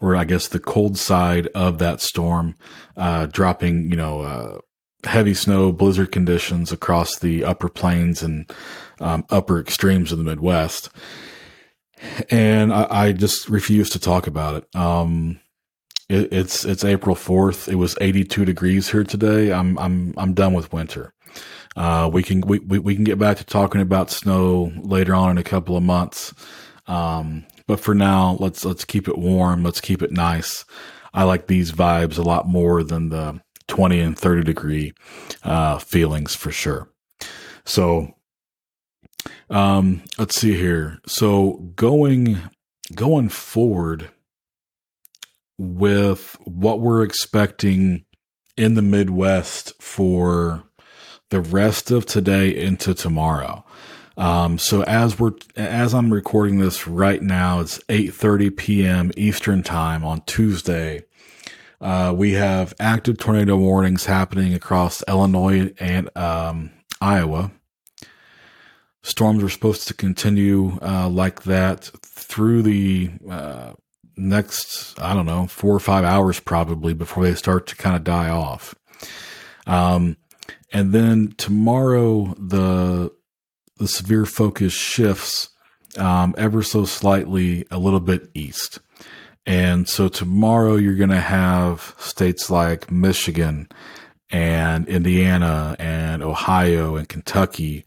[0.00, 2.54] or I guess the cold side of that storm,
[2.96, 4.58] uh, dropping you know uh,
[5.04, 8.50] heavy snow, blizzard conditions across the upper plains and
[9.00, 10.90] um, upper extremes of the Midwest
[12.30, 14.76] and I, I, just refuse to talk about it.
[14.76, 15.40] Um,
[16.08, 17.68] it, it's it's April fourth.
[17.68, 19.52] It was eighty two degrees here today.
[19.52, 21.14] I'm I'm I'm done with winter.
[21.76, 25.30] Uh, we can we, we, we can get back to talking about snow later on
[25.30, 26.32] in a couple of months.
[26.86, 29.62] Um, but for now, let's let's keep it warm.
[29.62, 30.64] Let's keep it nice.
[31.12, 34.92] I like these vibes a lot more than the twenty and thirty degree
[35.42, 36.88] uh, feelings for sure.
[37.64, 38.14] So
[39.50, 41.00] um, let's see here.
[41.06, 42.38] So going
[42.94, 44.10] going forward
[45.56, 48.04] with what we're expecting
[48.56, 50.64] in the Midwest for
[51.30, 53.64] the rest of today into tomorrow.
[54.16, 59.10] Um, so as we're as I'm recording this right now, it's 8:30 p.m.
[59.16, 61.04] Eastern time on Tuesday.
[61.80, 67.50] Uh, we have active tornado warnings happening across Illinois and um, Iowa
[69.04, 73.74] storms are supposed to continue uh, like that through the uh,
[74.16, 78.02] next, I don't know, four or five hours probably before they start to kind of
[78.02, 78.74] die off.
[79.66, 80.16] Um,
[80.72, 83.12] and then tomorrow, the
[83.76, 85.50] the severe focus shifts
[85.98, 88.78] um, ever so slightly a little bit east.
[89.46, 93.68] And so tomorrow you're going to have states like Michigan
[94.30, 97.84] and Indiana and Ohio and Kentucky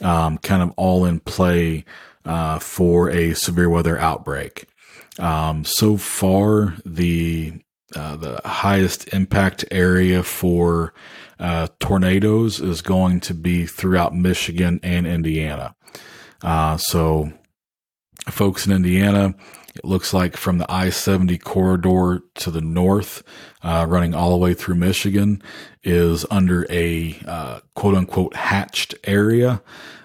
[0.00, 1.84] um, kind of all in play
[2.24, 4.66] uh, for a severe weather outbreak.
[5.18, 7.60] Um, so far, the
[7.94, 10.92] uh, the highest impact area for
[11.38, 15.74] uh, tornadoes is going to be throughout Michigan and Indiana.
[16.42, 17.32] Uh, so,
[18.28, 19.34] folks in Indiana,
[19.74, 23.24] it looks like from the I 70 corridor to the north,
[23.62, 25.42] uh, running all the way through Michigan,
[25.82, 29.62] is under a uh, quote unquote hatched area.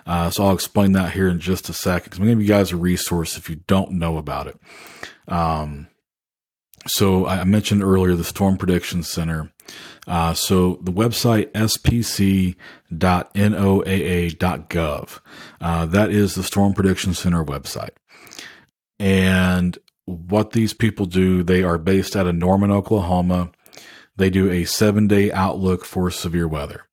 [0.08, 2.50] Uh, so I'll explain that here in just a second because I'm going to give
[2.50, 4.60] you guys a resource if you don't know about it.
[5.28, 5.88] Um,
[6.88, 9.52] so I mentioned earlier the Storm Prediction Center.
[10.08, 12.56] Uh, so the website spc.noaa.gov.
[15.62, 17.92] Uh, that is the Storm Prediction Center website.
[19.00, 23.52] And what these people do, they are based out of Norman, Oklahoma.
[24.15, 26.86] They do a seven day outlook for severe weather.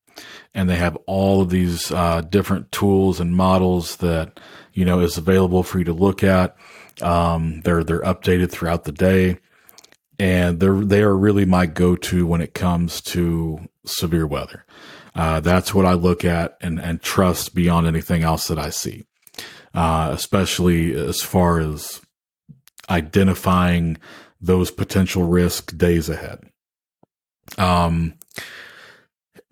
[0.55, 4.41] And they have all of these uh, different tools and models that,
[4.73, 6.57] you know, is available for you to look at.
[7.03, 9.39] Um, they're, they're updated throughout the day
[10.19, 14.65] and they're, they are really my go-to when it comes to severe weather.
[15.15, 19.07] Uh, that's what I look at and, and trust beyond anything else that I see
[19.77, 22.01] uh, especially as far as
[22.89, 23.99] identifying
[24.41, 26.41] those potential risk days ahead.
[27.59, 28.15] Um,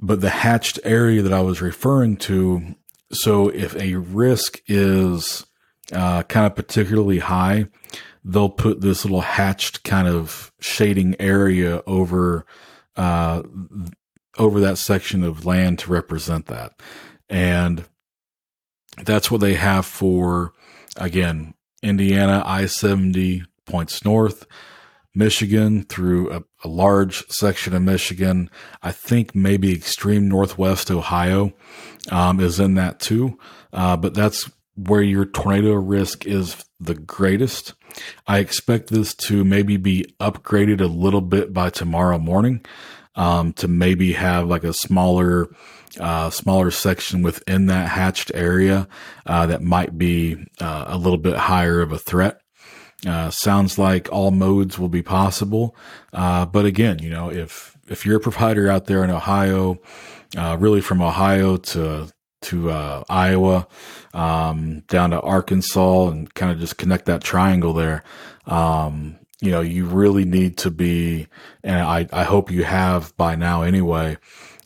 [0.01, 2.75] but the hatched area that I was referring to,
[3.13, 5.45] so if a risk is
[5.93, 7.67] uh, kind of particularly high,
[8.25, 12.47] they'll put this little hatched kind of shading area over
[12.97, 13.43] uh,
[14.39, 16.73] over that section of land to represent that,
[17.29, 17.85] and
[19.03, 20.53] that's what they have for
[20.97, 24.47] again Indiana I seventy points north,
[25.15, 28.51] Michigan through a, a, large section of Michigan.
[28.83, 31.53] I think maybe extreme northwest Ohio
[32.11, 33.39] um, is in that too,
[33.73, 37.75] uh, but that's where your tornado risk is the greatest.
[38.27, 42.65] I expect this to maybe be upgraded a little bit by tomorrow morning
[43.15, 45.49] um, to maybe have like a smaller
[46.01, 48.89] uh, smaller section within that hatched area
[49.27, 52.41] uh, that might be uh, a little bit higher of a threat.
[53.07, 55.77] Uh, sounds like all modes will be possible,
[56.13, 59.79] uh, but again, you know, if if you're a provider out there in Ohio,
[60.37, 62.11] uh, really from Ohio to
[62.45, 63.67] to Iowa,
[64.13, 68.03] um, down to Arkansas, and kind of just connect that triangle there.
[68.47, 71.27] Um, you know, you really need to be,
[71.63, 74.17] and I, I hope you have by now anyway,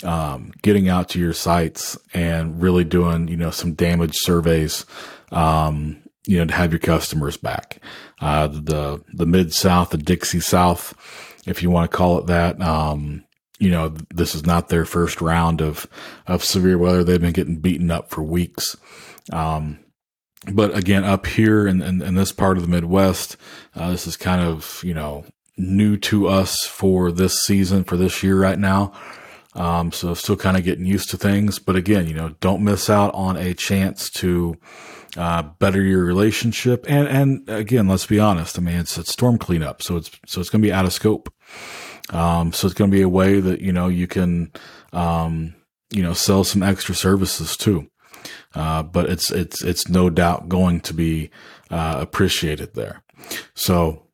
[0.04, 4.86] um, getting out to your sites and really doing, you know, some damage surveys,
[5.32, 7.80] um, you know, to have your customers back.
[8.20, 10.94] Uh, the, the mid South, the Dixie South,
[11.46, 13.24] if you want to call it that, um,
[13.58, 15.86] you know, this is not their first round of,
[16.26, 17.02] of severe weather.
[17.02, 18.76] They've been getting beaten up for weeks.
[19.32, 19.80] Um,
[20.52, 23.36] but again, up here in, in, in, this part of the Midwest,
[23.74, 25.24] uh, this is kind of, you know,
[25.56, 28.92] new to us for this season, for this year right now.
[29.54, 31.58] Um, so still kind of getting used to things.
[31.58, 34.56] But again, you know, don't miss out on a chance to,
[35.16, 36.84] uh, better your relationship.
[36.88, 38.58] And, and again, let's be honest.
[38.58, 39.82] I mean, it's, it's storm cleanup.
[39.82, 41.32] So it's, so it's going to be out of scope.
[42.10, 44.52] Um, so it's going to be a way that, you know, you can,
[44.92, 45.54] um,
[45.90, 47.88] you know, sell some extra services too.
[48.54, 51.30] Uh, but it's it's it's no doubt going to be
[51.70, 53.02] uh, appreciated there.
[53.54, 54.08] So,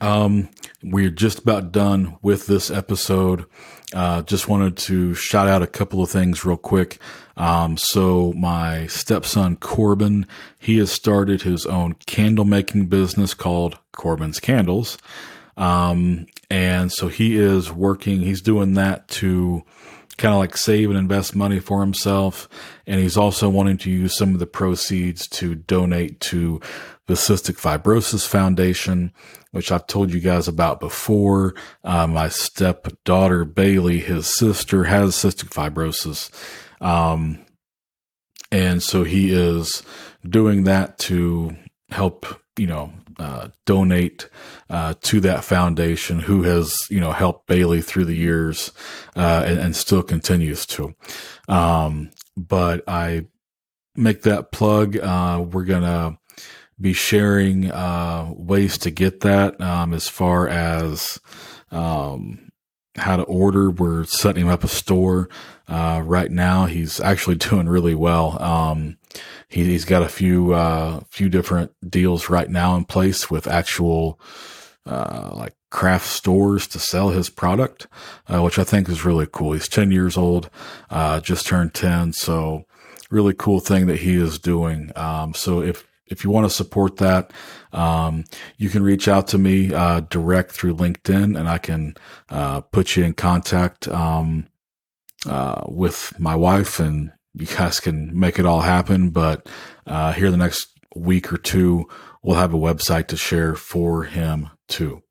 [0.00, 0.48] um,
[0.82, 3.44] we're just about done with this episode.
[3.94, 6.98] Uh, just wanted to shout out a couple of things real quick.
[7.36, 10.26] Um, so my stepson Corbin,
[10.58, 14.96] he has started his own candle making business called Corbin's Candles.
[15.56, 19.62] Um, and so he is working, he's doing that to
[20.18, 22.46] kind of like save and invest money for himself.
[22.86, 26.60] And he's also wanting to use some of the proceeds to donate to
[27.06, 29.14] the Cystic Fibrosis Foundation,
[29.52, 31.54] which I've told you guys about before.
[31.84, 36.30] Uh, my stepdaughter, Bailey, his sister, has cystic fibrosis.
[36.86, 37.46] Um,
[38.50, 39.82] and so he is
[40.28, 41.56] doing that to
[41.88, 42.26] help,
[42.58, 44.28] you know, uh, donate
[44.70, 48.72] uh, to that foundation who has you know helped Bailey through the years
[49.16, 50.94] uh, and, and, still continues to.
[51.48, 53.26] Um, but I
[53.96, 54.96] make that plug.
[54.96, 56.18] Uh, we're gonna
[56.80, 61.20] be sharing uh, ways to get that um, as far as
[61.70, 62.50] um,
[62.96, 63.70] how to order.
[63.70, 65.28] We're setting him up a store
[65.68, 66.66] uh, right now.
[66.66, 68.42] He's actually doing really well.
[68.42, 68.98] Um,
[69.48, 74.18] he, has got a few uh, few different deals right now in place with actual
[74.86, 77.86] uh, like craft stores to sell his product,
[78.28, 79.52] uh, which I think is really cool.
[79.52, 80.50] He's 10 years old,
[80.90, 82.12] uh, just turned 10.
[82.12, 82.64] So
[83.10, 84.90] really cool thing that he is doing.
[84.96, 87.32] Um, so if, if you want to support that,
[87.72, 88.24] um,
[88.58, 91.94] you can reach out to me, uh, direct through LinkedIn and I can,
[92.28, 94.46] uh, put you in contact, um,
[95.26, 99.10] uh, with my wife and you guys can make it all happen.
[99.10, 99.48] But
[99.86, 101.88] uh, here the next week or two,
[102.22, 105.02] we'll have a website to share for him too.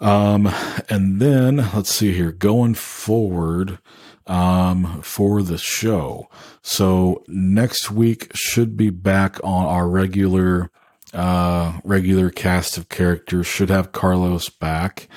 [0.00, 0.52] Um,
[0.90, 3.78] and then let's see here, going forward,
[4.26, 6.28] um, for the show.
[6.62, 10.70] So next week should be back on our regular,
[11.12, 13.46] uh, regular cast of characters.
[13.46, 15.08] Should have Carlos back.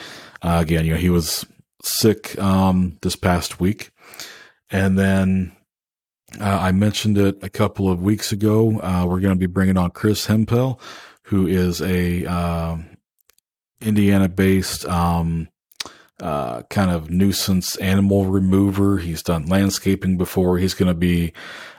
[0.41, 1.45] Uh, again, you know, he was
[1.81, 3.89] sick, um, this past week.
[4.69, 5.56] And then
[6.39, 8.81] uh, I mentioned it a couple of weeks ago.
[8.81, 10.79] Uh, we're going to be bringing on Chris Hempel,
[11.23, 12.77] who is a uh,
[13.81, 15.47] Indiana-based um,
[16.19, 18.97] uh, kind of nuisance animal remover.
[18.97, 20.57] He's done landscaping before.
[20.57, 21.31] He's going to be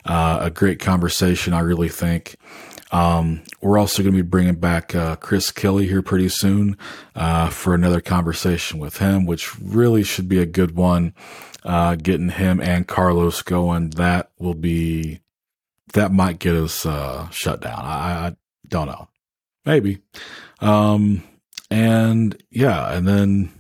[0.07, 2.37] uh, a great conversation, I really think.
[2.91, 6.79] Um, we're also going to be bringing back uh, Chris Kelly here pretty soon
[7.51, 11.13] for another conversation with him, which really should be a good one
[11.69, 15.21] uh, getting him and Carlos going, that will be,
[15.93, 17.85] that might get us, uh, shut down.
[17.85, 19.09] I, I don't know.
[19.67, 19.99] Maybe.
[20.61, 21.23] Um,
[21.71, 23.51] and yeah, and then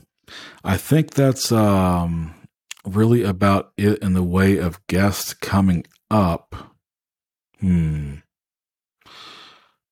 [0.64, 2.34] I think that's um,
[2.86, 6.54] really about it in the way of guests coming up.
[7.60, 8.14] Hmm.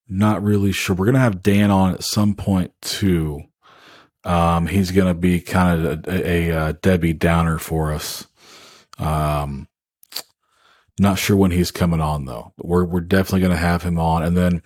[0.09, 0.97] Not really sure.
[0.97, 3.43] We're going to have Dan on at some point too.
[4.27, 8.27] Um, he's going to be kind of a, a, a, Debbie Downer for us.
[8.99, 9.68] Um,
[10.99, 12.53] not sure when he's coming on though.
[12.57, 14.62] But we're we're definitely going to have him on, and then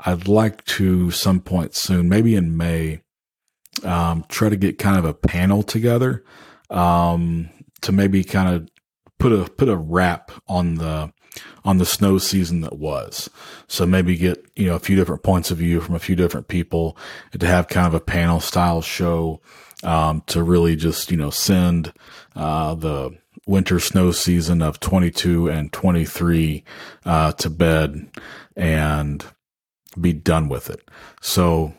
[0.00, 3.02] I'd like to some point soon, maybe in May,
[3.84, 6.24] um, try to get kind of a panel together
[6.70, 7.50] um,
[7.82, 8.68] to maybe kind of
[9.18, 11.12] put a put a wrap on the
[11.64, 13.30] on the snow season that was.
[13.68, 16.48] So maybe get, you know, a few different points of view from a few different
[16.48, 16.96] people
[17.38, 19.40] to have kind of a panel style show,
[19.82, 21.92] um, to really just, you know, send,
[22.36, 26.64] uh, the winter snow season of 22 and 23,
[27.04, 28.08] uh, to bed
[28.56, 29.24] and
[30.00, 30.88] be done with it.
[31.20, 31.74] So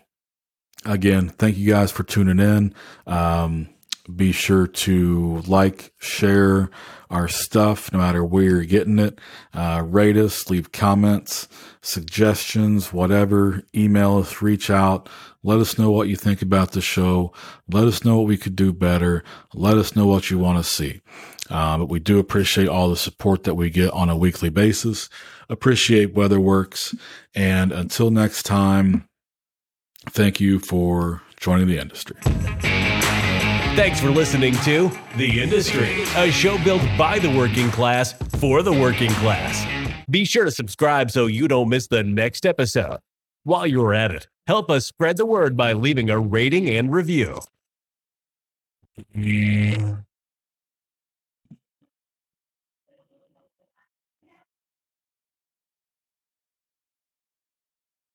[0.85, 2.73] again, thank you guys for tuning in.
[3.07, 3.69] Um,
[4.13, 6.69] be sure to like, share,
[7.13, 9.19] our stuff, no matter where you're getting it.
[9.53, 11.47] Uh, rate us, leave comments,
[11.81, 13.61] suggestions, whatever.
[13.75, 15.07] Email us, reach out.
[15.43, 17.31] Let us know what you think about the show.
[17.69, 19.23] Let us know what we could do better.
[19.53, 21.01] Let us know what you want to see.
[21.51, 25.07] Uh, but we do appreciate all the support that we get on a weekly basis.
[25.49, 26.97] Appreciate WeatherWorks.
[27.35, 29.07] And until next time,
[30.09, 32.17] thank you for joining the industry.
[33.75, 38.71] Thanks for listening to The Industry, a show built by the working class for the
[38.71, 39.65] working class.
[40.07, 42.99] Be sure to subscribe so you don't miss the next episode.
[43.45, 47.39] While you're at it, help us spread the word by leaving a rating and review.